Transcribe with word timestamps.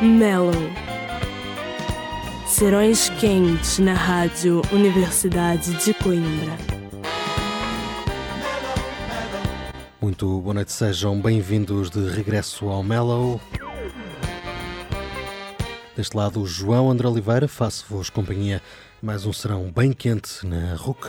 Mellow. 0.00 0.52
Serões 2.46 3.08
quentes 3.18 3.80
na 3.80 3.94
Rádio 3.94 4.62
Universidade 4.70 5.74
de 5.84 5.92
Coimbra. 5.92 6.56
Muito 10.00 10.40
boa 10.40 10.54
noite, 10.54 10.70
sejam 10.70 11.20
bem-vindos 11.20 11.90
de 11.90 12.08
regresso 12.10 12.68
ao 12.68 12.80
Mellow. 12.80 13.40
Deste 15.96 16.16
lado, 16.16 16.46
João 16.46 16.88
André 16.92 17.08
Oliveira, 17.08 17.48
faço-vos 17.48 18.08
companhia 18.08 18.62
mais 19.02 19.26
um 19.26 19.32
serão 19.32 19.68
bem 19.68 19.92
quente 19.92 20.46
na 20.46 20.76
RUC. 20.76 21.08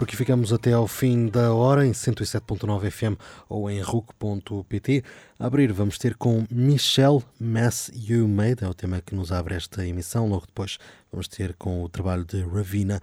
Por 0.00 0.04
aqui 0.04 0.16
ficamos 0.16 0.50
até 0.50 0.72
ao 0.72 0.88
fim 0.88 1.26
da 1.26 1.52
hora 1.52 1.86
em 1.86 1.90
107.9 1.90 2.90
FM 2.90 3.20
ou 3.50 3.70
em 3.70 3.82
RUC.pt. 3.82 5.04
A 5.38 5.44
abrir 5.44 5.74
vamos 5.74 5.98
ter 5.98 6.14
com 6.14 6.46
Michelle 6.50 7.22
Mess 7.38 7.92
You 7.94 8.26
Made, 8.26 8.64
é 8.64 8.66
o 8.66 8.72
tema 8.72 9.02
que 9.02 9.14
nos 9.14 9.30
abre 9.30 9.56
esta 9.56 9.86
emissão. 9.86 10.26
Logo 10.26 10.46
depois 10.46 10.78
vamos 11.12 11.28
ter 11.28 11.52
com 11.52 11.82
o 11.84 11.88
trabalho 11.90 12.24
de 12.24 12.42
Ravina 12.42 12.98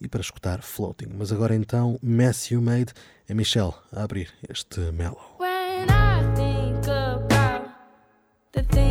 e 0.00 0.08
para 0.08 0.22
escutar 0.22 0.60
Floating. 0.60 1.10
Mas 1.16 1.30
agora 1.30 1.54
então, 1.54 1.96
Mess 2.02 2.50
You 2.50 2.60
Made 2.60 2.94
é 3.28 3.32
Michelle 3.32 3.74
a 3.92 4.02
abrir 4.02 4.32
este 4.48 4.80
mellow. 4.90 5.36
When 5.38 5.84
I 5.84 6.34
think 6.34 6.90
about 6.90 7.70
the 8.50 8.89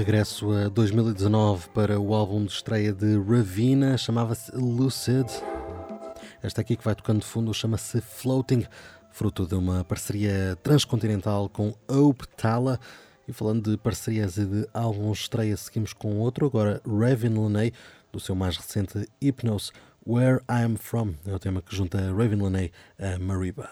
Regresso 0.00 0.50
a 0.52 0.70
2019 0.70 1.68
para 1.74 2.00
o 2.00 2.14
álbum 2.14 2.42
de 2.46 2.52
estreia 2.52 2.90
de 2.90 3.18
Ravina, 3.18 3.98
chamava-se 3.98 4.50
Lucid. 4.56 5.26
Esta 6.42 6.62
aqui 6.62 6.74
que 6.74 6.82
vai 6.82 6.94
tocando 6.94 7.20
de 7.20 7.26
fundo 7.26 7.52
chama-se 7.52 8.00
Floating, 8.00 8.64
fruto 9.12 9.46
de 9.46 9.54
uma 9.54 9.84
parceria 9.84 10.56
transcontinental 10.62 11.50
com 11.50 11.74
Hope 11.86 12.26
Tala. 12.28 12.80
E 13.28 13.32
falando 13.34 13.72
de 13.72 13.76
parcerias 13.76 14.38
e 14.38 14.46
de 14.46 14.66
álbum 14.72 15.12
estreia, 15.12 15.54
seguimos 15.58 15.92
com 15.92 16.16
outro, 16.16 16.46
agora 16.46 16.80
Raven 16.86 17.34
Laney, 17.34 17.70
do 18.10 18.18
seu 18.18 18.34
mais 18.34 18.56
recente 18.56 19.06
Hypnose, 19.22 19.70
Where 20.06 20.40
I'm 20.50 20.78
From. 20.78 21.12
É 21.26 21.34
o 21.34 21.38
tema 21.38 21.60
que 21.60 21.76
junta 21.76 21.98
Raven 21.98 22.40
Laney 22.40 22.72
a 22.98 23.18
Mariba. 23.18 23.68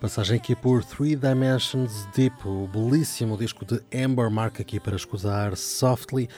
Passagem 0.00 0.36
aqui 0.36 0.54
por 0.54 0.84
Three 0.84 1.16
Dimensions 1.16 2.06
Deep, 2.14 2.46
o 2.46 2.68
belíssimo 2.68 3.36
disco 3.36 3.64
de 3.64 3.82
Amber 3.92 4.30
Mark 4.30 4.60
aqui 4.60 4.78
para 4.78 4.94
escusar 4.94 5.56
Softly. 5.56 6.28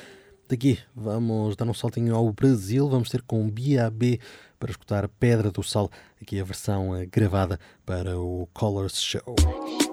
Daqui 0.48 0.78
vamos 0.96 1.56
dar 1.56 1.66
um 1.66 1.74
saltinho 1.74 2.14
ao 2.16 2.32
Brasil, 2.32 2.88
vamos 2.88 3.10
ter 3.10 3.20
com 3.20 3.50
BAB 3.50 4.18
para 4.58 4.70
escutar 4.70 5.06
Pedra 5.08 5.50
do 5.50 5.62
Sol, 5.62 5.90
aqui 6.22 6.40
a 6.40 6.44
versão 6.44 6.96
eh, 6.96 7.04
gravada 7.04 7.60
para 7.84 8.18
o 8.18 8.48
Colors 8.54 8.98
Show. 8.98 9.89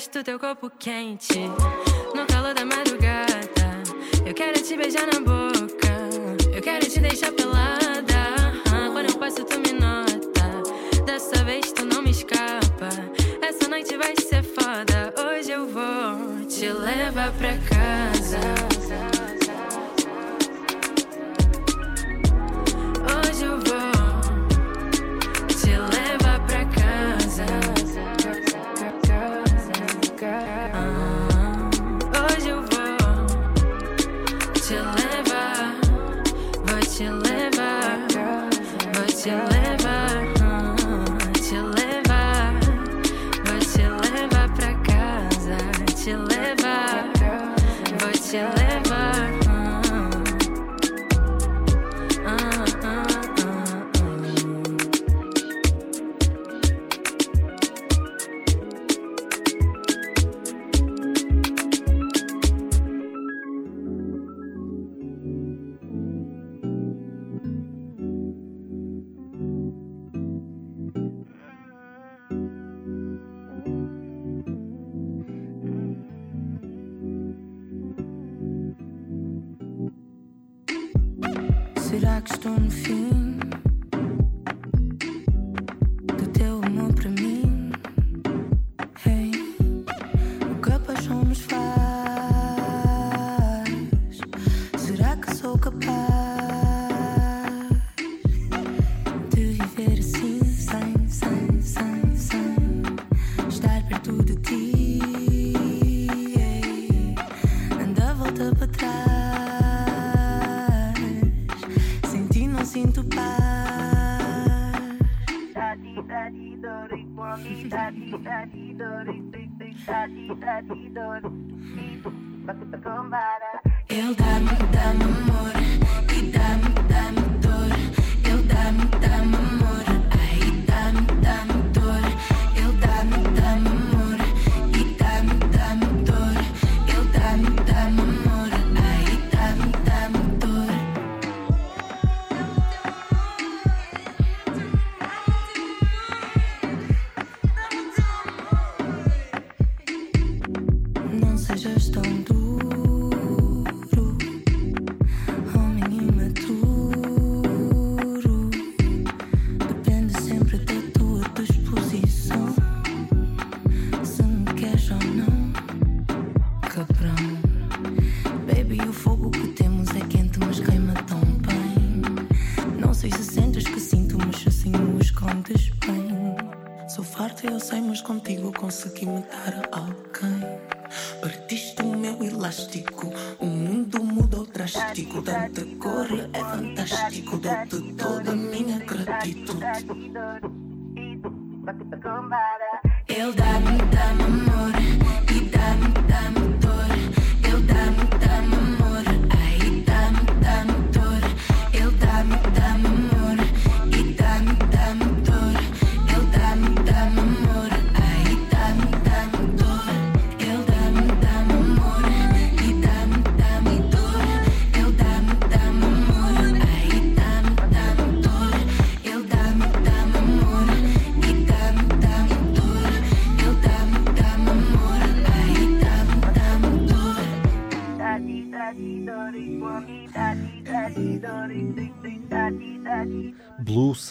gosto 0.00 0.18
do 0.18 0.24
teu 0.24 0.40
corpo 0.40 0.70
quente. 0.78 1.38
No 2.14 2.26
calor 2.26 2.54
da 2.54 2.64
madrugada, 2.64 3.82
eu 4.24 4.32
quero 4.32 4.62
te 4.62 4.74
beijar 4.74 5.06
na 5.06 5.20
boca. 5.20 5.92
Eu 6.54 6.62
quero 6.62 6.88
te 6.88 7.00
deixar 7.00 7.30
pelada. 7.32 8.54
Ah, 8.72 8.88
quando 8.90 9.10
eu 9.10 9.18
passo, 9.18 9.44
tu 9.44 9.58
me 9.60 9.78
nota. 9.78 11.02
Dessa 11.04 11.44
vez 11.44 11.70
tu 11.72 11.84
não 11.84 12.00
me 12.00 12.12
escapa. 12.12 12.88
Essa 13.42 13.68
noite 13.68 13.94
vai 13.98 14.14
ser 14.16 14.42
foda. 14.42 15.12
Hoje 15.22 15.50
eu 15.50 15.66
vou 15.66 16.46
te 16.46 16.70
levar 16.70 17.30
pra 17.32 17.58
casa. 17.58 18.69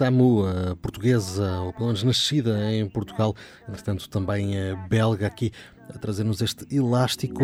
Samu, 0.09 0.43
portuguesa, 0.81 1.59
ou 1.61 1.71
pelo 1.71 1.85
menos 1.85 2.01
nascida 2.01 2.73
em 2.73 2.89
Portugal, 2.89 3.35
entretanto 3.67 4.09
também 4.09 4.55
belga 4.89 5.27
aqui, 5.27 5.51
a 5.87 5.99
trazer-nos 5.99 6.41
este 6.41 6.65
elástico 6.75 7.43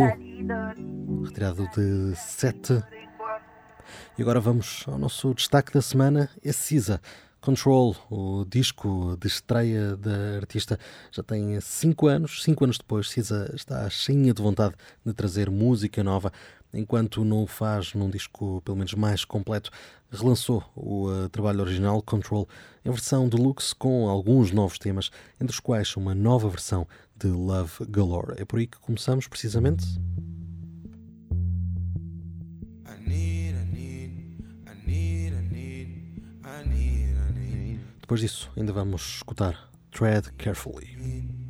retirado 1.23 1.69
de 1.75 2.15
sete. 2.15 2.84
E 4.17 4.21
agora 4.23 4.39
vamos 4.39 4.84
ao 4.88 4.97
nosso 4.97 5.32
destaque 5.36 5.71
da 5.71 5.82
semana, 5.82 6.28
é 6.43 6.51
Cisa. 6.51 6.99
Control, 7.39 7.95
o 8.10 8.43
disco 8.49 9.15
de 9.21 9.28
estreia 9.28 9.95
da 9.95 10.38
artista, 10.38 10.80
já 11.12 11.21
tem 11.21 11.62
cinco 11.62 12.08
anos. 12.08 12.41
Cinco 12.41 12.63
anos 12.63 12.80
depois, 12.80 13.12
Cisa 13.12 13.51
está 13.54 13.88
cheia 13.91 14.34
de 14.34 14.41
vontade 14.41 14.73
de 15.06 15.13
trazer 15.13 15.51
música 15.51 16.04
nova. 16.04 16.32
Enquanto 16.73 17.23
não 17.23 17.43
o 17.43 17.47
faz 17.47 17.93
num 17.93 18.10
disco, 18.10 18.62
pelo 18.65 18.75
menos 18.75 18.95
mais 18.95 19.23
completo, 19.23 19.69
relançou 20.15 20.63
o 20.75 21.10
uh, 21.10 21.30
trabalho 21.30 21.62
original 21.62 22.01
Control 22.01 22.47
em 22.84 22.89
versão 22.89 23.28
deluxe 23.30 23.73
com 23.75 24.08
alguns 24.10 24.51
novos 24.51 24.78
temas, 24.78 25.12
entre 25.39 25.54
os 25.54 25.60
quais 25.60 25.95
uma 25.95 26.15
nova 26.15 26.49
versão 26.49 26.88
de 27.15 27.28
Love 27.28 27.86
Galore. 27.89 28.34
É 28.38 28.45
por 28.45 28.60
aí 28.60 28.67
que 28.67 28.80
começamos 28.80 29.28
precisamente. 29.28 29.86
Depois 38.01 38.21
disso, 38.21 38.51
ainda 38.56 38.71
vamos 38.71 39.15
escutar 39.15 39.71
Tread 39.89 40.32
Carefully. 40.38 41.44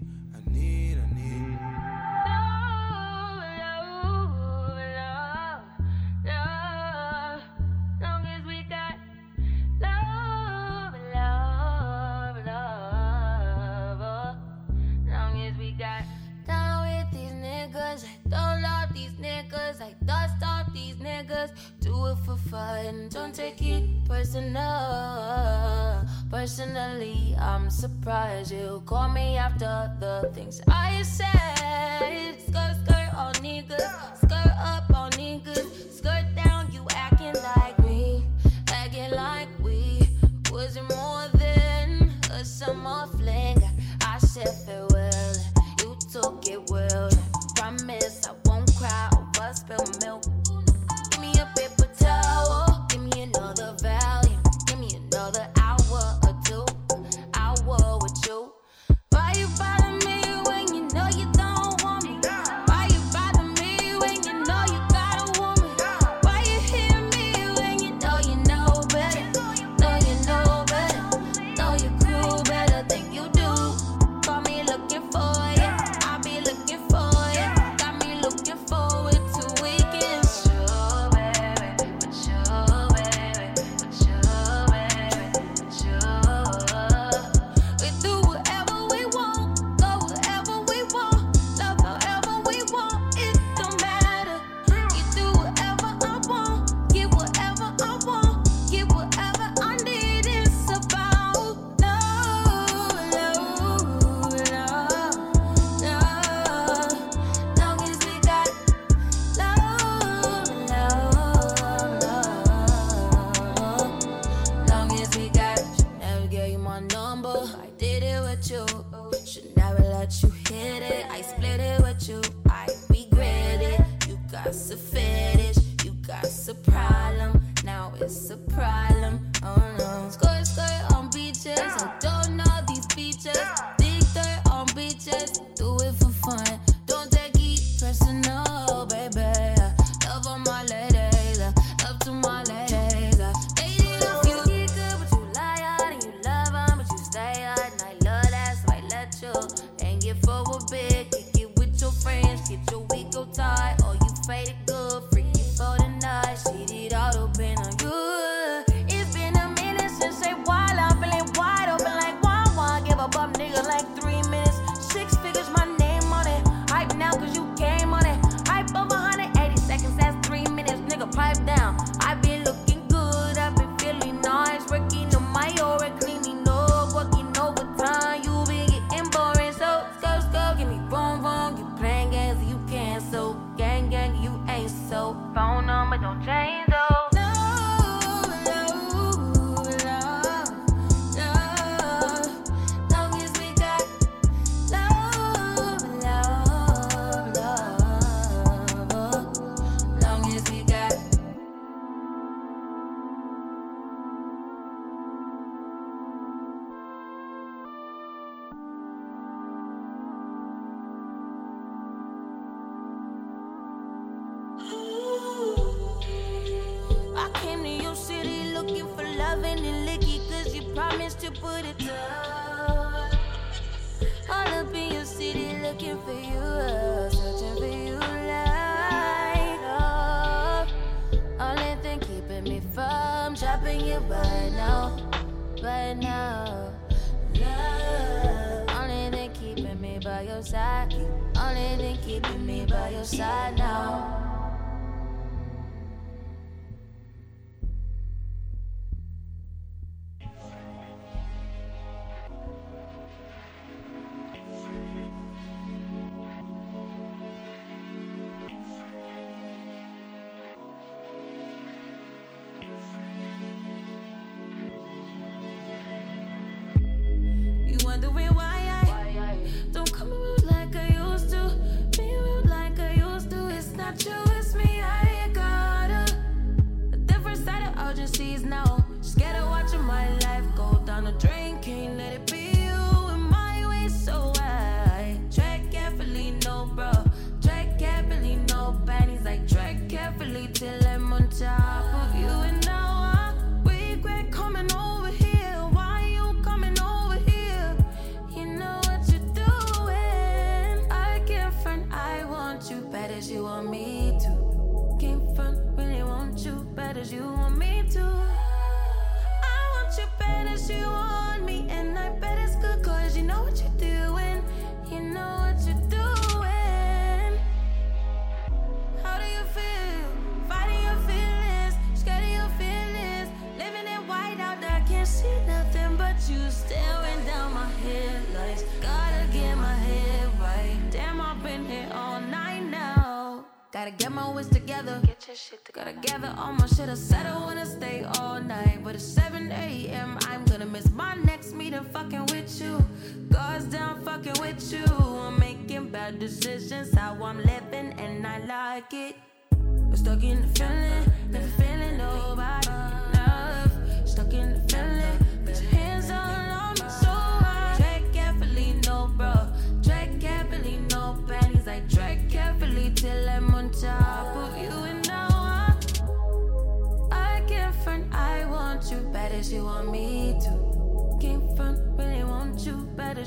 it 22.08 22.18
for 22.26 22.38
fun. 22.38 23.10
Don't 23.10 23.34
take 23.34 23.62
it 23.62 23.84
personal. 24.08 24.66
Personally, 26.30 27.36
I'm 27.40 27.70
surprised 27.70 28.52
you 28.52 28.82
call 28.86 29.10
me 29.10 29.38
after 29.38 29.92
the 30.00 30.30
things 30.34 30.62
I 30.68 31.02
said. 31.04 32.36
Skirt, 32.48 32.76
skirt 32.86 33.10
all 33.16 33.34
niggas, 33.34 34.18
skirt 34.18 34.54
up 34.58 34.84
all 34.94 35.10
niggas, 35.12 35.92
skirt 35.98 36.26
down. 36.36 36.72
You 36.72 36.86
acting 36.92 37.36
like 37.56 37.78
me, 37.80 38.26
acting 38.68 39.12
like 39.12 39.48
we 39.64 40.10
was 40.52 40.78
it 40.78 40.84
more 40.90 41.28
than 41.34 42.12
a 42.32 42.44
summer 42.44 43.08
fling. 43.08 43.62
I 44.02 44.18
said 44.20 44.50
farewell, 44.66 45.36
you 45.80 45.96
took 46.12 46.48
it 46.48 46.62
well. 46.70 47.10
Promise 47.56 48.28
I 48.28 48.34
won't 48.46 48.74
cry 48.76 49.10
over 49.18 49.54
spilled 49.54 50.02
milk. 50.04 50.25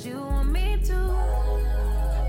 you 0.08 0.20
want 0.20 0.50
me 0.50 0.78
to. 0.84 0.98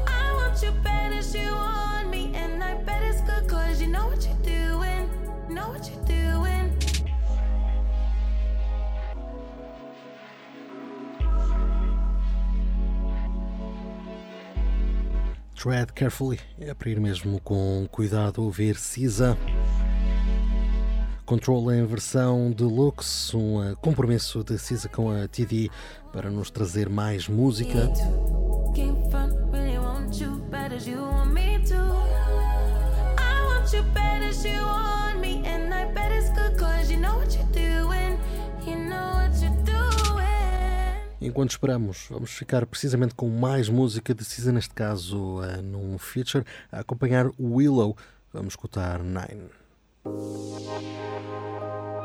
I 0.08 0.34
want 0.38 0.62
you 0.62 0.72
bad 0.84 1.14
as 1.14 1.34
you 1.34 1.50
want 1.52 2.10
me, 2.10 2.32
and 2.36 2.64
I 2.64 2.76
bet 2.84 3.02
it's 3.04 3.22
good 3.22 3.48
cause 3.48 3.82
you 3.82 3.88
know 3.88 4.08
what 4.08 4.26
you're 4.26 4.44
doing. 4.44 5.10
Know 5.50 5.70
what 5.70 5.90
you're 5.90 6.06
doing. 6.06 6.78
Tread 15.56 15.92
carefully, 15.94 16.40
é 16.58 16.70
abrir 16.70 17.00
mesmo 17.00 17.40
com 17.42 17.88
cuidado, 17.92 18.44
ouvir 18.44 18.76
Cisa. 18.78 19.38
Control 21.30 21.72
em 21.72 21.86
versão 21.86 22.50
deluxe, 22.50 23.38
um 23.38 23.64
eh, 23.64 23.76
compromisso 23.76 24.44
de 24.44 24.58
Cisa 24.58 24.90
com 24.90 25.12
a 25.12 25.28
TD 25.28 25.70
para 26.12 26.32
nos 26.32 26.50
trazer 26.50 26.90
mais 26.90 27.28
música. 27.28 27.88
Enquanto 41.22 41.52
esperamos, 41.52 42.08
vamos 42.10 42.32
ficar 42.32 42.66
precisamente 42.66 43.14
com 43.14 43.30
mais 43.30 43.70
música 43.70 44.16
de 44.16 44.26
Cisa, 44.26 44.52
neste 44.52 44.74
caso 44.74 45.44
eh, 45.44 45.62
num 45.62 45.96
feature, 46.00 46.44
a 46.72 46.80
acompanhar 46.80 47.30
Willow. 47.40 47.96
Vamos 48.34 48.54
escutar 48.54 49.04
Nine. 49.04 49.59
Thank 50.12 50.84
you. 51.94 51.99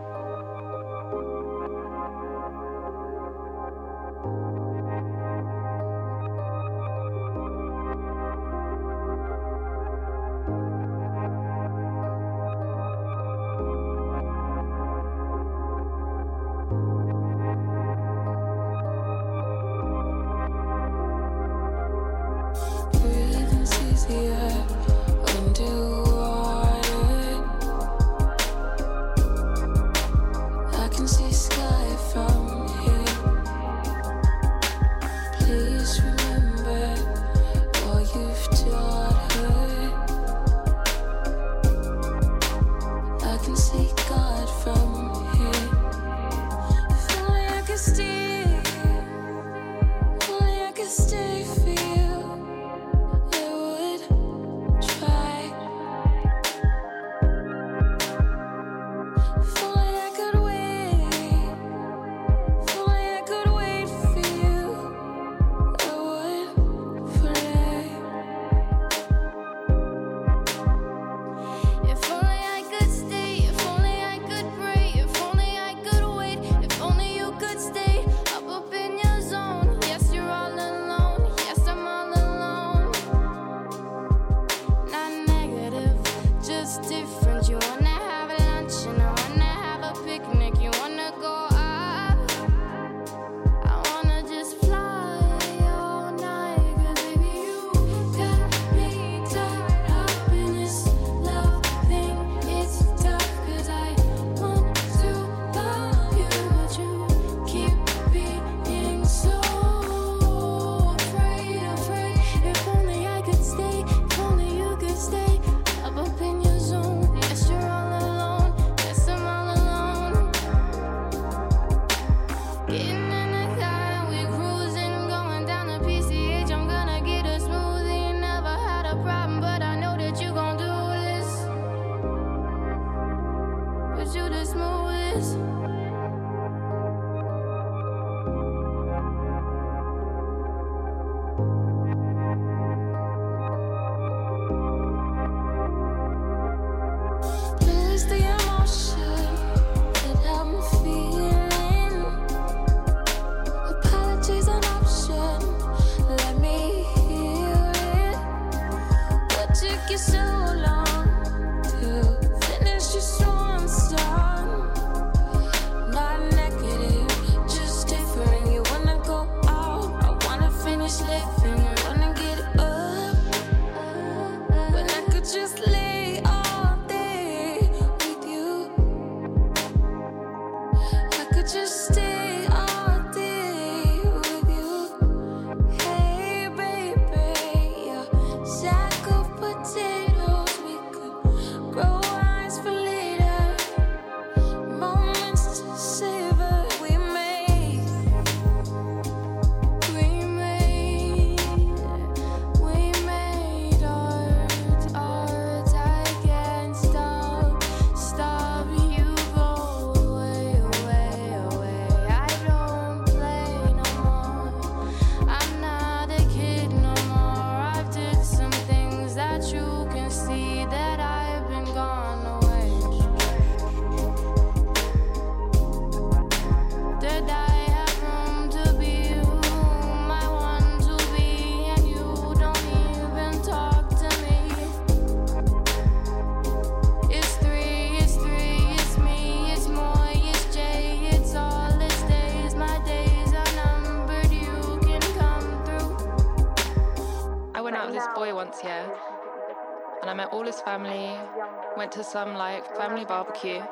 Went 251.76 251.92
to 251.92 252.04
some 252.04 252.34
like 252.34 252.64
family 252.76 253.04
barbecue, 253.04 253.62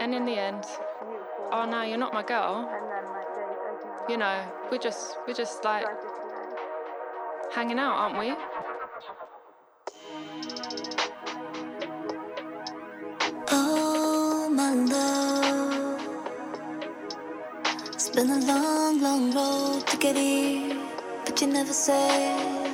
and 0.00 0.14
in 0.14 0.24
the 0.24 0.32
end, 0.32 0.64
oh 1.52 1.64
no, 1.64 1.82
you're 1.82 1.98
not 1.98 2.14
my 2.14 2.22
girl. 2.22 2.68
You 4.08 4.16
know, 4.16 4.44
we're 4.70 4.78
just 4.78 5.16
we're 5.26 5.34
just 5.34 5.64
like 5.64 5.86
hanging 7.52 7.78
out, 7.78 7.94
aren't 7.94 8.18
we? 8.18 8.34
Oh, 13.50 14.48
my 14.50 14.72
love. 14.74 16.00
It's 17.92 18.08
been 18.08 18.30
a 18.30 18.38
long, 18.40 19.00
long 19.00 19.34
road 19.34 19.86
to 19.86 19.96
get 19.98 20.16
here, 20.16 20.76
but 21.24 21.40
you 21.40 21.46
never 21.48 21.72
said 21.72 22.70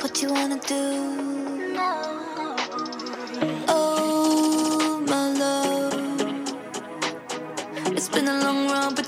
what 0.00 0.22
you 0.22 0.32
wanna 0.32 0.60
do. 0.60 1.25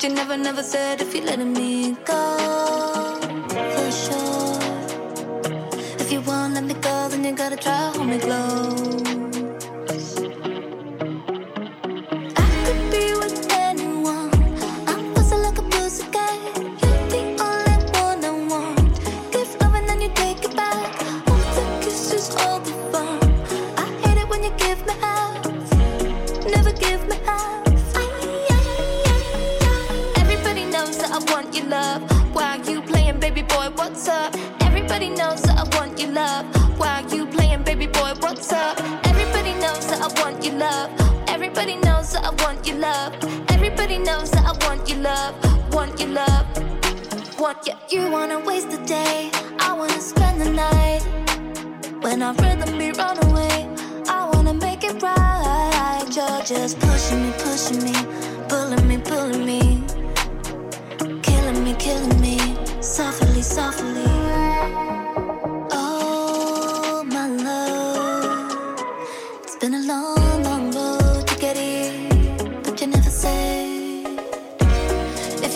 You 0.09 0.15
never, 0.15 0.37
never 0.37 0.63
said 0.63 1.01
if 1.03 1.15
you're 1.15 1.25
letting 1.25 1.53
me 1.53 1.93
go. 2.05 2.37
For 3.75 3.91
sure. 3.91 4.59
If 5.99 6.11
you 6.11 6.21
won't 6.23 6.55
let 6.55 6.65
me 6.65 6.75
go, 6.75 7.09
then 7.11 7.25
you 7.25 7.33
gotta 7.33 7.57
try 7.57 7.91
hold 7.95 8.09
me 8.09 8.19
close. 8.19 9.08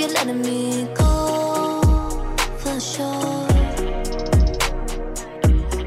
You're 0.03 0.11
letting 0.11 0.43
me 0.43 0.89
go 0.95 1.81
for 2.59 2.81
sure. 2.81 3.47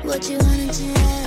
What 0.03 0.29
you 0.29 0.37
wanna 0.37 0.71
do? 0.71 1.24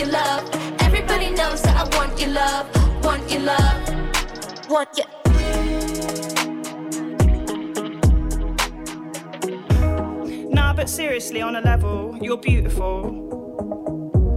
Your 0.00 0.08
love. 0.08 0.48
Everybody 0.80 1.28
knows 1.28 1.60
that 1.60 1.76
I 1.76 1.96
want 1.96 2.18
your 2.18 2.30
love. 2.30 3.04
Want 3.04 3.30
your 3.30 3.42
love. 3.42 4.68
Want 4.70 4.88
your 4.96 5.06
Nah, 10.50 10.72
but 10.72 10.88
seriously, 10.88 11.42
on 11.42 11.56
a 11.56 11.60
level, 11.60 12.16
you're 12.22 12.38
beautiful. 12.38 13.10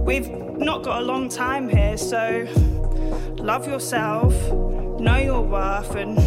We've 0.04 0.28
not 0.28 0.82
got 0.82 1.00
a 1.00 1.04
long 1.04 1.30
time 1.30 1.70
here, 1.70 1.96
so 1.96 2.46
love 3.36 3.66
yourself, 3.66 4.34
know 5.00 5.16
your 5.16 5.40
worth, 5.40 5.94
and 5.94 6.18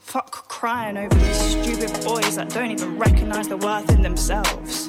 fuck 0.00 0.48
crying 0.48 0.96
over 0.96 1.14
these 1.14 1.50
stupid 1.50 1.92
boys 2.02 2.36
that 2.36 2.48
don't 2.48 2.70
even 2.70 2.98
recognize 2.98 3.48
the 3.48 3.58
worth 3.58 3.90
in 3.90 4.00
themselves. 4.00 4.88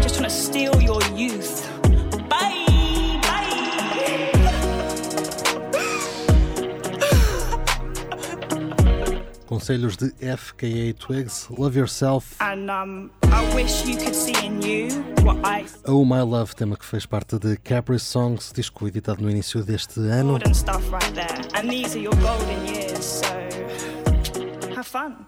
Just 0.00 0.18
want 0.18 0.24
to 0.24 0.30
steal 0.30 0.82
your 0.82 1.00
youth. 1.14 1.71
Conselhos 9.62 9.96
de 9.96 10.12
FKA 10.36 10.92
Twigs, 10.92 11.46
Love 11.56 11.76
Yourself, 11.76 12.34
And 12.40 12.68
um, 12.68 13.12
I 13.26 13.54
wish 13.54 13.86
you 13.86 13.96
could 13.96 14.12
see 14.12 14.34
in 14.44 14.60
you 14.60 14.88
what 15.22 15.36
I 15.44 15.66
Oh 15.86 16.04
My 16.04 16.20
Love, 16.20 16.52
tema 16.56 16.76
que 16.76 16.84
fez 16.84 17.06
parte 17.06 17.38
de 17.38 17.56
Capri 17.56 18.00
Songs, 18.00 18.50
disco 18.52 18.88
editado 18.88 19.22
no 19.22 19.30
início 19.30 19.62
deste 19.62 20.00
ano. 20.10 20.32
thought 20.32 20.48
and 20.48 20.56
stuff 20.56 20.90
right 20.90 21.14
there. 21.14 21.46
And 21.54 21.70
these 21.70 21.94
are 21.94 22.00
your 22.00 22.16
golden 22.16 22.66
years, 22.66 23.04
so 23.04 23.26
have 24.74 24.84
fun. 24.84 25.26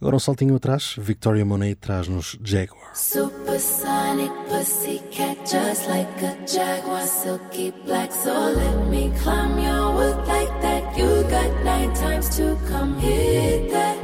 Agora 0.00 0.16
um 0.16 0.20
saltinho 0.20 0.56
atrás, 0.56 0.96
Victoria 0.98 1.44
Monet 1.44 1.76
traz-nos 1.76 2.36
Jaguar. 2.42 2.90
Supersonic 2.92 4.32
pussycat, 4.48 5.38
just 5.48 5.88
like 5.88 6.24
a 6.24 6.34
jaguar, 6.44 7.06
silky 7.06 7.72
black. 7.84 8.10
So 8.10 8.32
let 8.32 8.88
me 8.90 9.12
climb 9.22 9.60
your 9.60 9.94
wood 9.94 10.26
like. 10.26 10.45
You 10.96 11.22
got 11.28 11.50
nine 11.62 11.92
times 11.92 12.34
to 12.38 12.56
come 12.66 12.98
hit 12.98 13.70
that. 13.70 13.96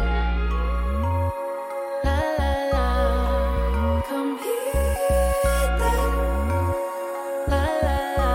La 2.05 2.20
la 2.38 2.53
la, 2.72 4.03
come 4.09 4.36
hit 4.36 5.72
that. 5.80 6.11
La 7.49 7.64
la 7.86 7.99
la. 8.18 8.32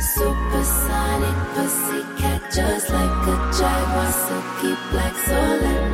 Supersonic 0.00 1.38
pussycat, 1.54 2.40
just 2.52 2.90
like 2.90 3.26
a 3.32 3.36
jaguar, 3.56 4.10
silky 4.10 4.72
black. 4.90 5.14
So 5.24 5.38
let 5.62 5.87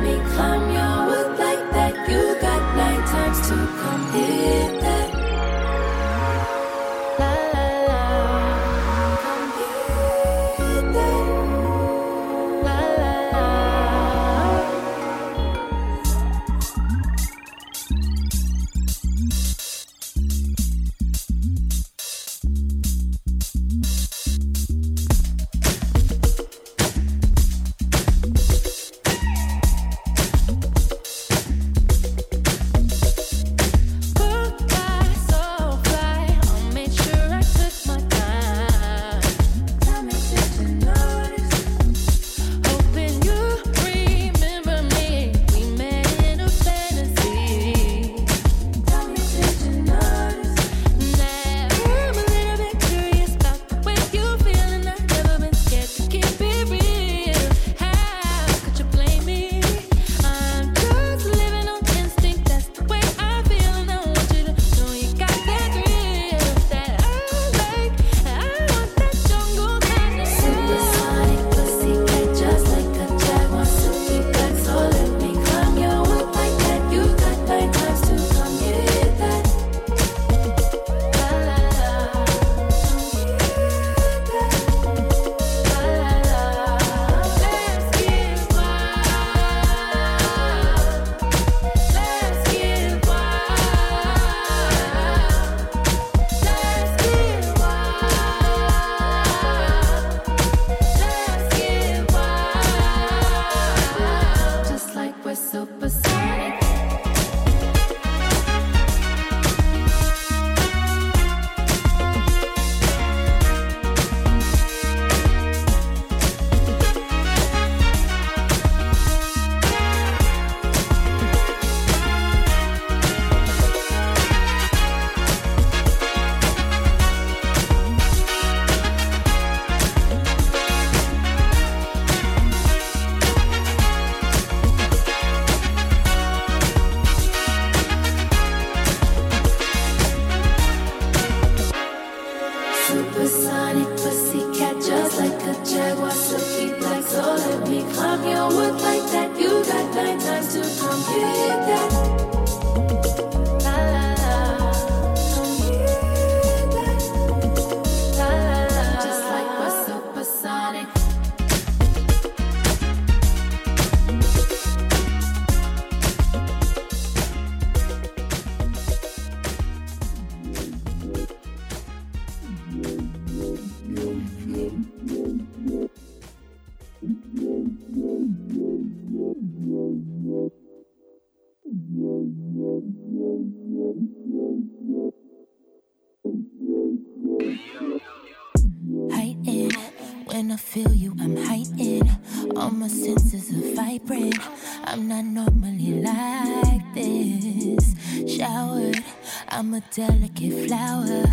I 190.55 190.57
feel 190.57 190.93
you, 190.93 191.13
I'm 191.19 191.35
heightened. 191.35 192.09
All 192.55 192.71
my 192.71 192.87
senses 192.87 193.51
are 193.51 193.75
vibrant. 193.75 194.39
I'm 194.85 195.05
not 195.09 195.25
normally 195.25 196.01
like 196.01 196.93
this. 196.93 197.93
Showered, 198.37 199.03
I'm 199.49 199.73
a 199.73 199.81
delicate 199.91 200.69
flower 200.69 201.25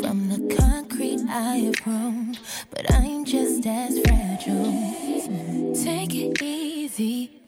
from 0.00 0.28
the 0.28 0.56
concrete 0.56 1.20
I 1.28 1.58
have 1.66 1.80
grown. 1.84 2.36
But 2.72 2.92
I'm 2.92 3.24
just 3.24 3.64
as 3.64 4.00
fragile. 4.00 5.72
Take 5.84 6.12
it 6.16 6.42
easy, 6.42 6.64
easy 6.68 7.43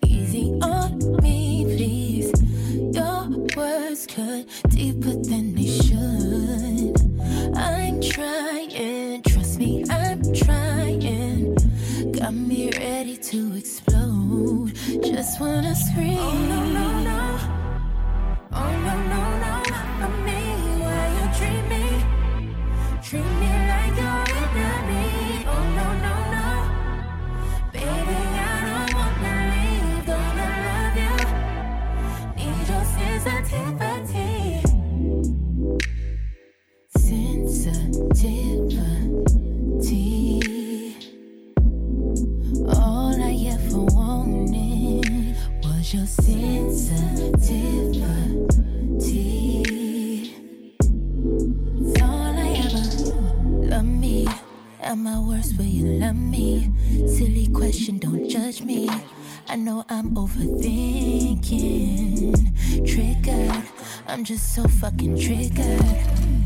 just 64.37 64.55
so 64.55 64.69
fucking 64.69 65.19
triggered. 65.19 65.81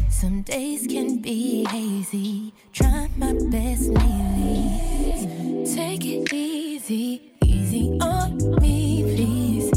Some 0.08 0.42
days 0.42 0.86
can 0.86 1.20
be 1.20 1.64
hazy. 1.64 2.52
Try 2.72 3.08
my 3.16 3.32
best, 3.50 3.88
lately. 3.88 5.64
Take 5.74 6.04
it 6.06 6.32
easy, 6.32 7.32
easy 7.44 7.98
on 8.00 8.36
me, 8.60 9.02
please. 9.02 9.70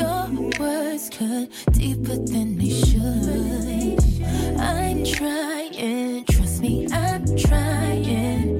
Your 0.00 0.26
words 0.58 1.08
cut 1.10 1.48
deeper 1.70 2.16
than 2.32 2.58
they 2.58 2.70
should. 2.70 4.00
I'm 4.58 5.04
trying, 5.04 6.24
trust 6.24 6.60
me, 6.60 6.88
I'm 6.90 7.24
trying. 7.36 8.58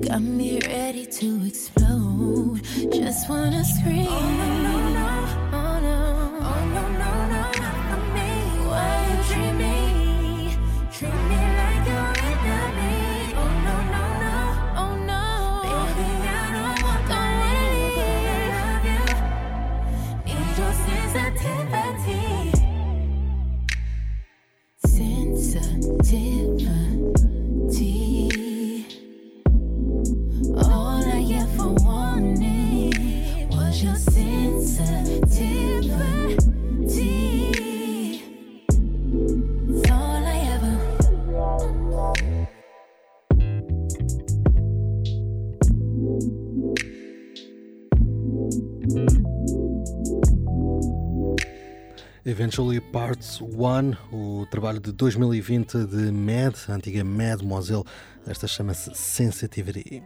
Got 0.00 0.22
me 0.22 0.60
ready 0.66 1.04
to 1.04 1.46
explode. 1.46 2.62
Just 2.90 3.28
wanna 3.28 3.62
scream. 3.64 4.79
Eventually 52.50 52.80
Parts 52.80 53.40
1, 53.40 53.94
o 54.12 54.44
trabalho 54.50 54.80
de 54.80 54.90
2020 54.90 55.86
de 55.86 56.10
Mad, 56.10 56.56
a 56.68 56.72
antiga 56.72 57.04
Mademoiselle, 57.04 57.84
esta 58.26 58.48
chama-se 58.48 58.92
Sensitivity. 58.92 60.02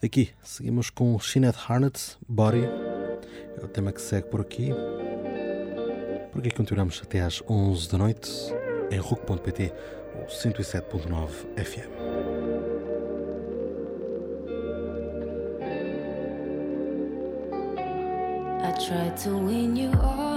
Daqui 0.00 0.30
seguimos 0.42 0.88
com 0.88 1.20
Sinead 1.20 1.54
Harnett, 1.68 2.16
Body, 2.26 2.64
é 2.64 3.62
o 3.62 3.68
tema 3.68 3.92
que 3.92 4.00
segue 4.00 4.28
por 4.28 4.40
aqui. 4.40 4.70
Por 6.32 6.38
aqui 6.38 6.50
continuamos 6.50 6.98
até 7.04 7.20
às 7.20 7.42
11 7.46 7.90
da 7.90 7.98
noite 7.98 8.30
em 8.90 8.98
RUC.pt, 8.98 9.70
o 10.14 10.28
107.9 10.28 11.28
FM. 11.62 11.90
I 18.62 18.72
tried 18.72 19.14
to 19.24 19.36
wean 19.36 19.76
you 19.76 19.90
off. 20.00 20.29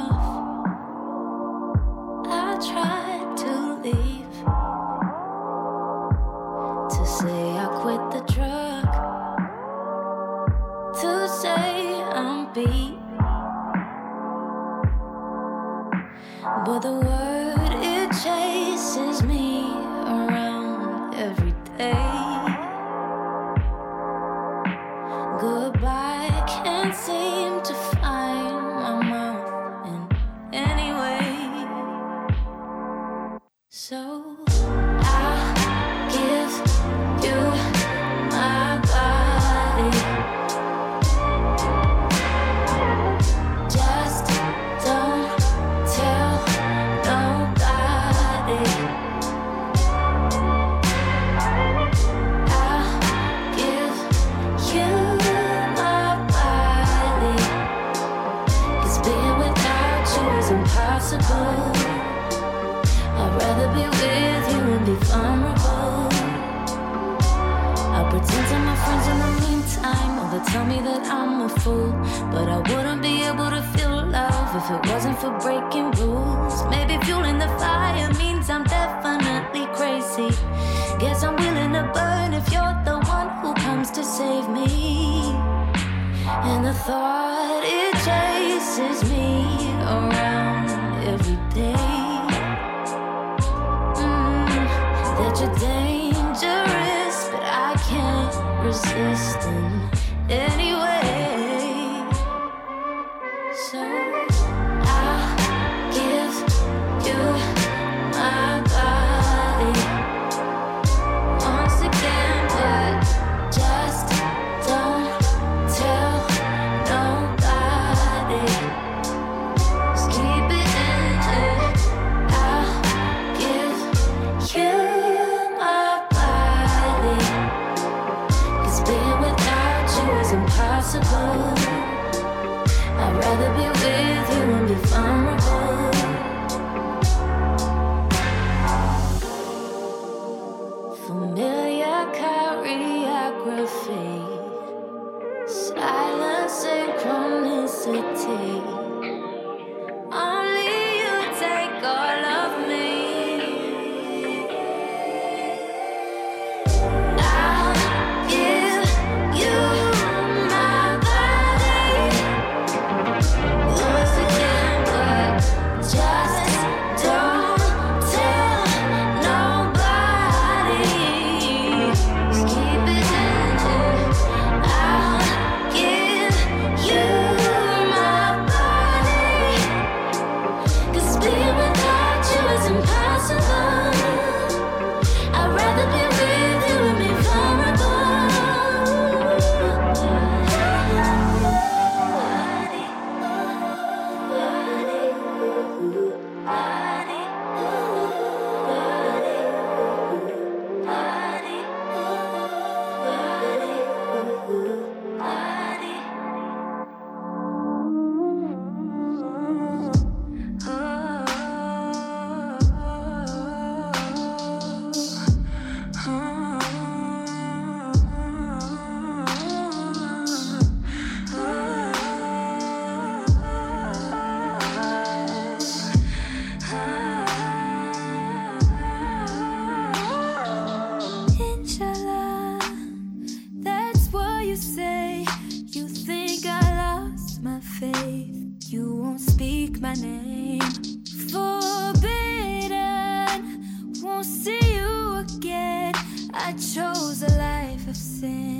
see 244.44 244.76
you 244.76 245.16
again. 245.26 245.94
I 246.34 246.52
chose 246.54 247.24
a 247.24 247.32
life 247.38 247.88
of 247.88 247.96
sin. 247.96 248.60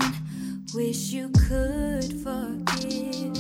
Wish 0.74 1.12
you 1.12 1.30
could 1.48 2.12
forgive. 2.24 3.36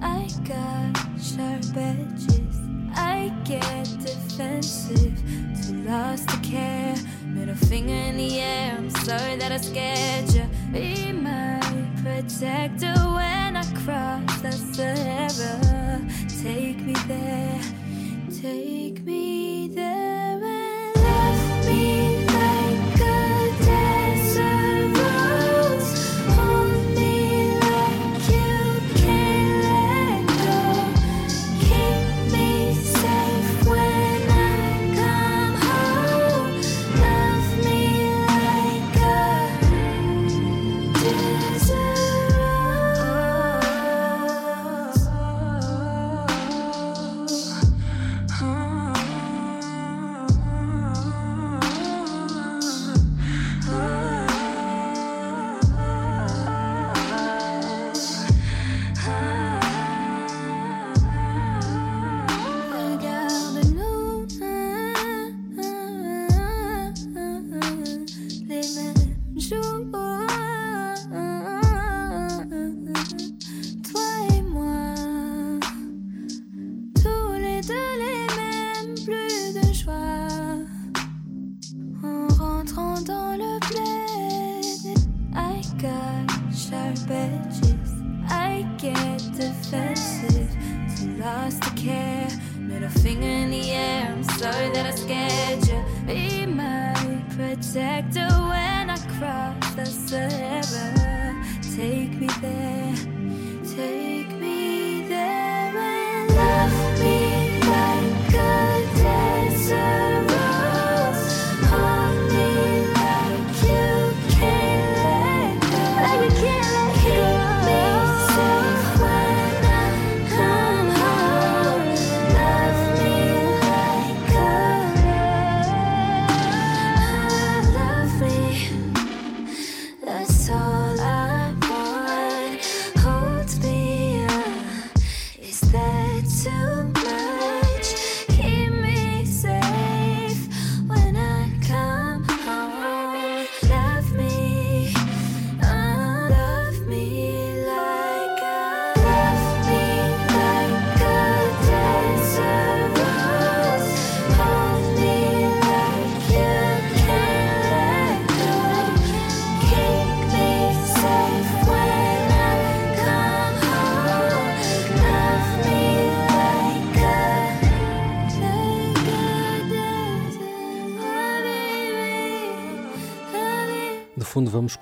I 0.00 0.28
got 0.52 0.92
sharp 1.20 1.76
edges. 1.76 2.56
I 2.94 3.32
get 3.44 3.84
defensive. 4.00 5.16
Too 5.60 5.82
lost 5.82 6.28
to 6.30 6.38
care. 6.38 6.96
Middle 7.26 7.56
finger 7.56 7.92
in 7.92 8.16
the 8.16 8.40
air. 8.40 8.76
I'm 8.78 8.90
sorry 8.90 9.36
that 9.36 9.52
I 9.52 9.58
scared 9.58 10.30
you. 10.32 10.46
Be 10.72 11.12
my 11.12 11.60
protector 12.02 12.94
when 13.16 13.56
I 13.56 13.64
cross 13.84 14.40
the 14.40 14.52
Sahara. 14.74 16.00
Take 16.42 16.80
me 16.80 16.94
there. 17.06 17.60
Take 18.40 19.04
me. 19.04 19.53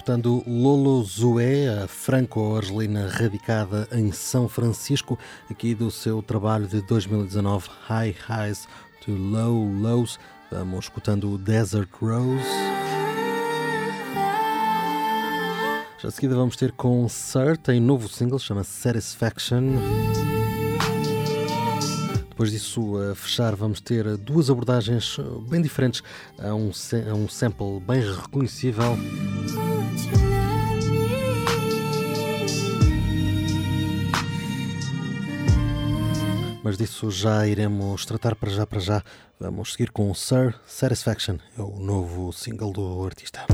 escutando 0.03 0.43
Lolo 0.49 1.01
Zoé, 1.05 1.69
a 1.69 1.87
franco-argelina 1.87 3.07
radicada 3.07 3.87
em 3.93 4.11
São 4.11 4.49
Francisco, 4.49 5.17
aqui 5.49 5.77
do 5.77 5.93
seu 5.93 6.21
trabalho 6.21 6.67
de 6.67 6.83
2019, 6.83 7.69
High 7.87 8.17
Highs 8.29 8.67
to 9.01 9.13
Low 9.13 9.65
Lows. 9.81 10.19
Vamos 10.51 10.87
escutando 10.87 11.39
Desert 11.39 11.89
Rose. 11.93 12.43
Já 16.01 16.09
a 16.09 16.11
seguida 16.11 16.35
vamos 16.35 16.57
ter 16.57 16.73
com 16.73 17.09
Sir, 17.09 17.57
tem 17.57 17.81
novo 17.81 18.09
single, 18.09 18.41
chama 18.41 18.65
Satisfaction. 18.65 19.77
Depois 22.29 22.51
disso, 22.51 22.97
a 22.97 23.15
fechar, 23.15 23.55
vamos 23.55 23.81
ter 23.81 24.17
duas 24.17 24.51
abordagens 24.51 25.17
bem 25.49 25.63
diferentes 25.63 26.03
a 26.41 26.53
um, 26.53 26.73
a 26.73 27.09
é 27.09 27.15
um 27.15 27.29
sample 27.29 27.79
bem 27.79 28.01
reconhecível. 28.01 28.99
mas 36.63 36.79
disso 36.79 37.11
já 37.11 37.47
iremos 37.47 38.05
tratar 38.05 38.35
para 38.35 38.51
já 38.51 38.67
para 38.67 38.81
já. 38.81 39.03
Vamos 39.39 39.73
seguir 39.73 39.91
com 39.91 40.13
Sir 40.15 40.55
Satisfaction, 40.67 41.37
é 41.59 41.63
o 41.63 41.79
novo 41.79 42.33
single 42.33 42.73
do 42.73 43.05
artista. 43.05 43.45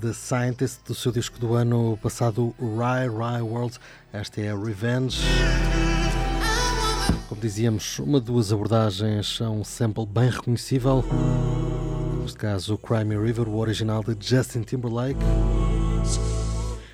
The 0.00 0.14
Scientist, 0.14 0.80
do 0.86 0.94
seu 0.94 1.12
disco 1.12 1.38
do 1.38 1.54
ano 1.54 1.98
passado, 2.02 2.54
Rye 2.58 3.06
Rye 3.06 3.42
World. 3.42 3.78
Esta 4.10 4.40
é 4.40 4.50
a 4.50 4.56
Revenge. 4.56 5.20
Como 7.28 7.38
dizíamos, 7.38 7.98
uma 7.98 8.18
duas 8.18 8.50
abordagens 8.50 9.38
a 9.42 9.50
um 9.50 9.62
sample 9.62 10.06
bem 10.06 10.30
reconhecível. 10.30 11.04
Neste 12.22 12.38
caso, 12.38 12.78
Crime 12.78 13.14
River, 13.14 13.46
o 13.46 13.58
original 13.58 14.02
de 14.02 14.16
Justin 14.18 14.62
Timberlake. 14.62 15.20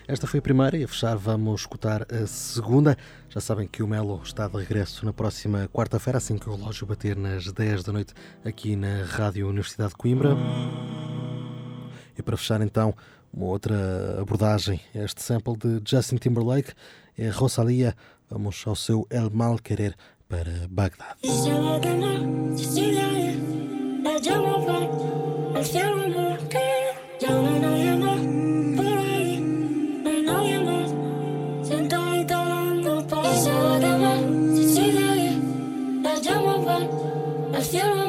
Esta 0.09 0.26
foi 0.26 0.38
a 0.38 0.42
primeira 0.42 0.76
e 0.76 0.82
a 0.82 0.88
fechar 0.88 1.16
vamos 1.16 1.61
escutar 1.61 2.07
a 2.12 2.26
segunda. 2.26 2.96
Já 3.28 3.40
sabem 3.40 3.68
que 3.68 3.84
o 3.84 3.86
Melo 3.86 4.20
está 4.24 4.48
de 4.48 4.57
regresso 4.57 5.07
na 5.07 5.12
próxima 5.12 5.68
quarta-feira, 5.72 6.18
assim 6.18 6.36
que 6.36 6.48
o 6.48 6.57
relógio 6.57 6.86
bater 6.86 7.16
nas 7.16 7.52
10 7.52 7.84
da 7.84 7.92
noite 7.92 8.14
aqui 8.44 8.74
na 8.74 9.04
Rádio 9.04 9.48
Universidade 9.48 9.90
de 9.90 9.96
Coimbra. 9.96 10.36
E 12.18 12.22
para 12.22 12.36
fechar 12.36 12.60
então 12.60 12.94
uma 13.32 13.46
outra 13.46 14.20
abordagem, 14.20 14.80
este 14.94 15.22
sample 15.22 15.56
de 15.56 15.80
Justin 15.84 16.16
Timberlake 16.16 16.72
é 17.18 17.28
Rosalia. 17.28 17.94
Vamos 18.30 18.62
ao 18.66 18.74
seu 18.74 19.06
El 19.10 19.30
Mal 19.30 19.58
Querer 19.58 19.94
para 20.28 20.66
Bagdad. 20.68 21.16
I 37.58 38.05